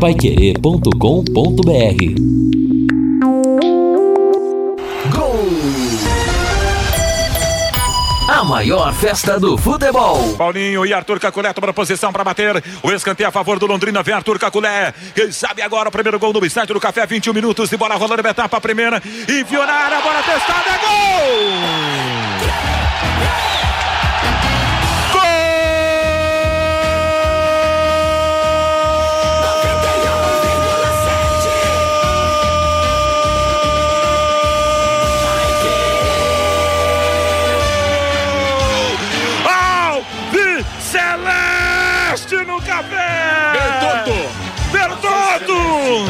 paiquerê.com.br 0.00 0.96
Gol! 5.10 5.40
A 8.28 8.44
maior 8.44 8.92
festa 8.92 9.40
do 9.40 9.56
futebol. 9.56 10.34
Paulinho 10.36 10.84
e 10.84 10.92
Arthur 10.92 11.18
Caculé 11.18 11.52
tomando 11.52 11.72
posição 11.72 12.12
para 12.12 12.24
bater. 12.24 12.62
O 12.82 12.92
escanteio 12.92 13.28
a 13.28 13.32
favor 13.32 13.58
do 13.58 13.66
Londrina. 13.66 14.02
Vem 14.02 14.14
Arthur 14.14 14.38
Caculé. 14.38 14.92
Quem 15.14 15.32
sabe 15.32 15.62
agora 15.62 15.88
o 15.88 15.92
primeiro 15.92 16.18
gol 16.18 16.32
no 16.32 16.44
estádio 16.44 16.74
do 16.74 16.80
Café. 16.80 17.06
21 17.06 17.32
minutos 17.32 17.70
de 17.70 17.76
bola 17.78 17.94
rolando. 17.94 18.26
Etapa 18.26 18.60
primeira. 18.60 19.02
Enviou 19.28 19.64
na 19.64 19.72
área. 19.72 20.00
Bola 20.00 20.22
testada. 20.22 20.70
É 20.70 20.78
gol! 20.78 21.35
Celeste 41.06 42.44
no 42.44 42.60
café! 42.62 43.52
Bertotto! 43.52 44.28
Bertotto! 44.72 46.06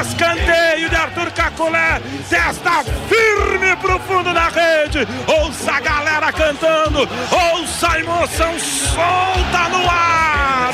Escanteio 0.00 0.90
de 0.90 0.96
Arthur 0.96 1.30
Caculé, 1.32 2.00
testa 2.28 2.84
firme 3.08 3.76
pro 3.76 3.98
fundo 4.00 4.34
da 4.34 4.48
rede. 4.48 5.08
Ouça 5.26 5.72
a 5.72 5.80
galera 5.80 6.30
cantando, 6.32 7.08
ouça 7.54 7.92
a 7.92 8.00
emoção 8.00 8.58
solta 8.58 9.68
no 9.70 9.88
ar. 9.88 10.72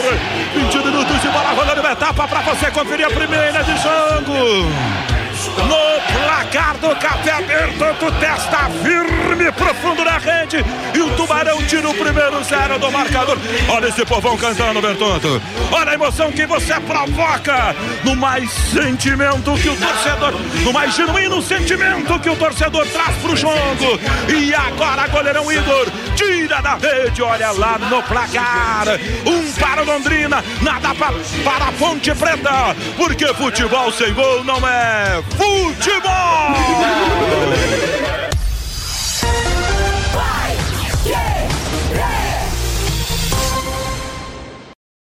20 0.54 0.78
minutos 0.78 1.22
de 1.22 1.28
bola 1.28 1.50
rolando 1.50 1.80
uma 1.80 1.92
etapa 1.92 2.26
para 2.26 2.40
você 2.40 2.70
conferir 2.72 3.06
a 3.06 3.10
primeira 3.10 3.62
de 3.62 3.76
jogo. 3.76 5.14
No 5.56 5.94
placar 6.12 6.76
do 6.78 6.96
Café 6.96 7.32
Aberto, 7.32 7.84
tu 8.00 8.12
testa 8.12 8.70
firme 8.82 9.52
profundo 9.52 10.03
na 10.03 10.03
primeiro 12.04 12.44
zero 12.44 12.78
do 12.78 12.92
marcador. 12.92 13.38
Olha 13.68 13.88
esse 13.88 14.04
povão 14.04 14.36
cantando, 14.36 14.80
Bertotto. 14.82 15.40
Olha 15.72 15.92
a 15.92 15.94
emoção 15.94 16.30
que 16.30 16.46
você 16.46 16.78
provoca 16.80 17.74
no 18.04 18.14
mais 18.14 18.50
sentimento 18.50 19.54
que 19.54 19.70
o 19.70 19.76
torcedor, 19.76 20.32
no 20.62 20.72
mais 20.72 20.94
genuíno 20.94 21.40
sentimento 21.40 22.18
que 22.20 22.28
o 22.28 22.36
torcedor 22.36 22.86
traz 22.88 23.16
pro 23.16 23.34
jogo. 23.34 23.98
E 24.28 24.54
agora, 24.54 25.08
goleirão 25.08 25.50
Igor 25.50 25.86
tira 26.14 26.60
da 26.60 26.74
rede, 26.74 27.22
olha 27.22 27.50
lá 27.52 27.78
no 27.78 28.02
placar. 28.02 28.86
Um 29.24 29.52
para 29.54 29.82
Londrina, 29.82 30.44
nada 30.60 30.94
pra, 30.94 31.12
para 31.42 31.68
a 31.68 31.72
Ponte 31.72 32.14
Preta, 32.14 32.76
porque 32.96 33.26
futebol 33.34 33.90
sem 33.92 34.12
gol 34.12 34.44
não 34.44 34.58
é 34.68 35.22
futebol! 35.36 35.93